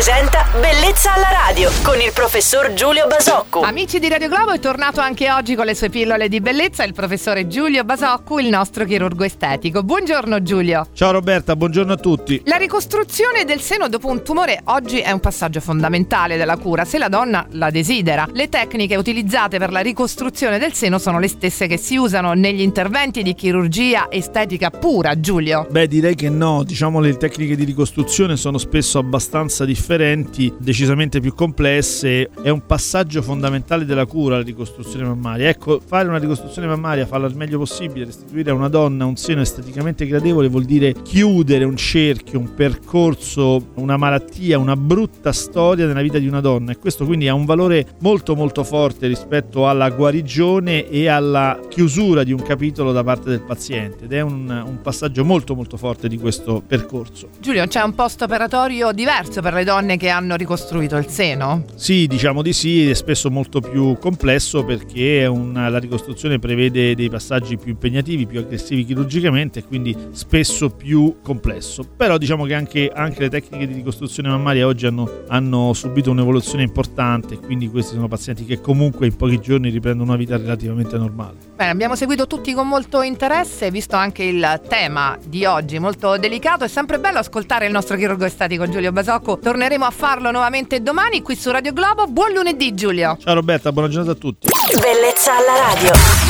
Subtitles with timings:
[0.00, 3.60] presenta Bellezza alla radio con il professor Giulio Basocco.
[3.60, 6.92] Amici di Radio Globo, è tornato anche oggi con le sue pillole di bellezza il
[6.92, 9.84] professore Giulio Basocco, il nostro chirurgo estetico.
[9.84, 10.88] Buongiorno Giulio.
[10.92, 12.42] Ciao Roberta, buongiorno a tutti.
[12.46, 16.98] La ricostruzione del seno dopo un tumore oggi è un passaggio fondamentale della cura, se
[16.98, 18.26] la donna la desidera.
[18.32, 22.62] Le tecniche utilizzate per la ricostruzione del seno sono le stesse che si usano negli
[22.62, 25.68] interventi di chirurgia estetica pura, Giulio.
[25.70, 31.34] Beh, direi che no, diciamo le tecniche di ricostruzione sono spesso abbastanza differenti, decisamente più
[31.34, 35.48] complesse, è un passaggio fondamentale della cura la ricostruzione mammaria.
[35.48, 39.40] Ecco, fare una ricostruzione mammaria, farla il meglio possibile, restituire a una donna un seno
[39.40, 46.02] esteticamente gradevole vuol dire chiudere un cerchio, un percorso, una malattia, una brutta storia nella
[46.02, 49.90] vita di una donna e questo quindi ha un valore molto molto forte rispetto alla
[49.90, 54.80] guarigione e alla chiusura di un capitolo da parte del paziente ed è un, un
[54.82, 57.28] passaggio molto molto forte di questo percorso.
[57.40, 61.64] Giulio, c'è un post operatorio diverso per le donne che hanno ricostruito il seno?
[61.74, 67.08] Sì, diciamo di sì, è spesso molto più complesso perché una, la ricostruzione prevede dei
[67.08, 71.84] passaggi più impegnativi, più aggressivi chirurgicamente e quindi spesso più complesso.
[71.96, 76.62] Però diciamo che anche, anche le tecniche di ricostruzione mammaria oggi hanno, hanno subito un'evoluzione
[76.62, 81.36] importante, quindi questi sono pazienti che comunque in pochi giorni riprendono una vita relativamente normale.
[81.56, 86.64] Bene, abbiamo seguito tutti con molto interesse, visto anche il tema di oggi, molto delicato.
[86.64, 89.38] È sempre bello ascoltare il nostro chirurgo estetico Giulio Basocco.
[89.38, 92.06] Torneremo a farlo nuovamente domani qui su Radio Globo.
[92.06, 93.16] Buon lunedì Giulio.
[93.18, 94.48] Ciao Roberta, buona giornata a tutti.
[94.78, 96.29] Bellezza alla radio.